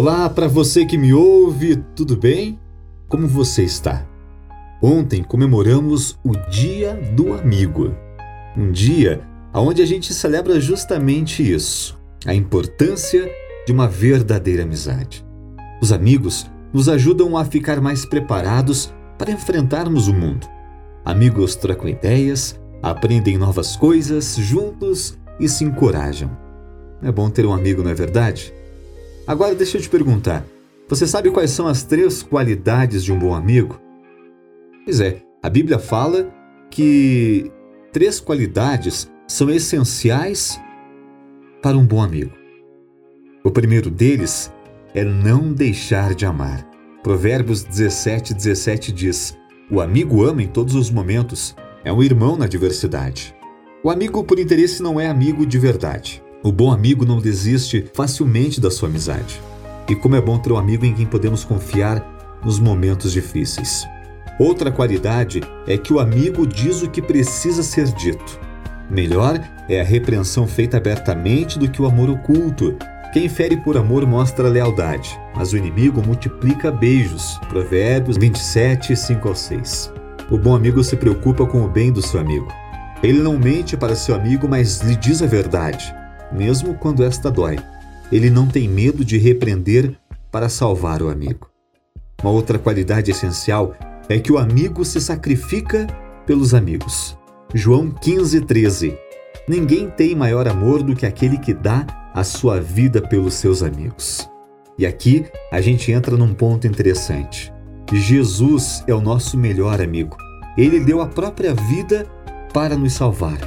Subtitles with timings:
[0.00, 2.56] Olá para você que me ouve, tudo bem?
[3.08, 4.06] Como você está?
[4.80, 7.92] Ontem comemoramos o Dia do Amigo.
[8.56, 9.20] Um dia
[9.52, 13.28] onde a gente celebra justamente isso, a importância
[13.66, 15.26] de uma verdadeira amizade.
[15.82, 20.46] Os amigos nos ajudam a ficar mais preparados para enfrentarmos o mundo.
[21.04, 26.30] Amigos trocam ideias, aprendem novas coisas juntos e se encorajam.
[27.02, 28.56] É bom ter um amigo, não é verdade?
[29.28, 30.42] Agora deixa eu te perguntar:
[30.88, 33.78] você sabe quais são as três qualidades de um bom amigo?
[34.86, 36.32] Pois é, a Bíblia fala
[36.70, 37.52] que
[37.92, 40.58] três qualidades são essenciais
[41.62, 42.32] para um bom amigo.
[43.44, 44.50] O primeiro deles
[44.94, 46.66] é não deixar de amar.
[47.02, 49.36] Provérbios 17, 17 diz:
[49.70, 53.36] O amigo ama em todos os momentos, é um irmão na diversidade.
[53.84, 56.22] O amigo por interesse não é amigo de verdade.
[56.40, 59.40] O bom amigo não desiste facilmente da sua amizade.
[59.88, 63.84] E como é bom ter um amigo em quem podemos confiar nos momentos difíceis.
[64.38, 68.38] Outra qualidade é que o amigo diz o que precisa ser dito.
[68.88, 72.76] Melhor é a repreensão feita abertamente do que o amor oculto.
[73.12, 77.36] Quem fere por amor mostra lealdade, mas o inimigo multiplica beijos.
[77.48, 79.92] Provérbios 27, 5 ao 6.
[80.30, 82.46] O bom amigo se preocupa com o bem do seu amigo.
[83.02, 85.98] Ele não mente para seu amigo, mas lhe diz a verdade
[86.32, 87.58] mesmo quando esta dói.
[88.10, 89.94] Ele não tem medo de repreender
[90.30, 91.48] para salvar o amigo.
[92.22, 93.74] Uma outra qualidade essencial
[94.08, 95.86] é que o amigo se sacrifica
[96.26, 97.16] pelos amigos.
[97.54, 98.96] João 15:13.
[99.48, 104.28] Ninguém tem maior amor do que aquele que dá a sua vida pelos seus amigos.
[104.78, 107.52] E aqui a gente entra num ponto interessante.
[107.92, 110.16] Jesus é o nosso melhor amigo.
[110.56, 112.06] Ele deu a própria vida
[112.52, 113.38] para nos salvar.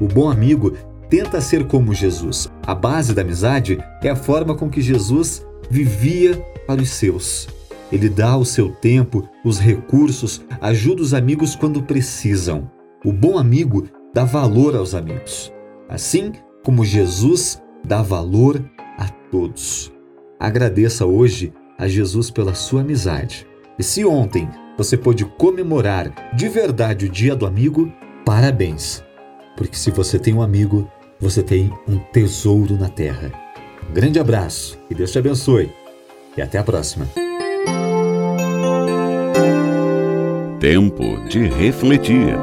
[0.00, 0.76] O bom amigo
[1.08, 2.50] tenta ser como Jesus.
[2.66, 6.36] A base da amizade é a forma com que Jesus vivia
[6.66, 7.48] para os seus.
[7.90, 12.70] Ele dá o seu tempo, os recursos, ajuda os amigos quando precisam.
[13.04, 15.52] O bom amigo dá valor aos amigos,
[15.88, 16.32] assim
[16.64, 18.60] como Jesus dá valor
[18.98, 19.92] a todos.
[20.40, 23.46] Agradeça hoje a Jesus pela sua amizade.
[23.78, 27.92] E se ontem você pôde comemorar de verdade o Dia do Amigo,
[28.24, 29.04] parabéns!
[29.56, 30.90] Porque se você tem um amigo,
[31.20, 33.32] você tem um tesouro na terra.
[33.88, 35.72] Um grande abraço, que Deus te abençoe
[36.36, 37.08] e até a próxima.
[40.60, 42.34] Tempo de refletir.